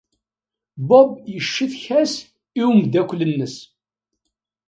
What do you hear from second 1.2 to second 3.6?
yeccetka-as i umeddakel-nnes.